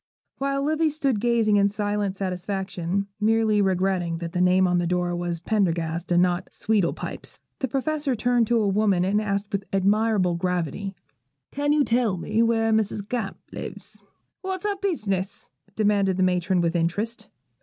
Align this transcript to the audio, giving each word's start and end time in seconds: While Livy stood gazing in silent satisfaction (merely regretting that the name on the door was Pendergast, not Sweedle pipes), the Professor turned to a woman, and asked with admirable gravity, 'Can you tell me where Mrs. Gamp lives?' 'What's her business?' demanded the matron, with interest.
While 0.39 0.63
Livy 0.63 0.89
stood 0.89 1.19
gazing 1.19 1.57
in 1.57 1.69
silent 1.69 2.17
satisfaction 2.17 3.05
(merely 3.19 3.61
regretting 3.61 4.17
that 4.17 4.31
the 4.31 4.41
name 4.41 4.67
on 4.67 4.79
the 4.79 4.87
door 4.87 5.15
was 5.15 5.39
Pendergast, 5.39 6.09
not 6.17 6.51
Sweedle 6.51 6.93
pipes), 6.93 7.39
the 7.59 7.67
Professor 7.67 8.15
turned 8.15 8.47
to 8.47 8.57
a 8.57 8.67
woman, 8.67 9.05
and 9.05 9.21
asked 9.21 9.51
with 9.51 9.63
admirable 9.71 10.33
gravity, 10.33 10.95
'Can 11.51 11.71
you 11.71 11.83
tell 11.83 12.17
me 12.17 12.41
where 12.41 12.71
Mrs. 12.73 13.07
Gamp 13.07 13.37
lives?' 13.51 14.01
'What's 14.41 14.65
her 14.65 14.75
business?' 14.77 15.51
demanded 15.75 16.17
the 16.17 16.23
matron, 16.23 16.61
with 16.61 16.75
interest. 16.75 17.27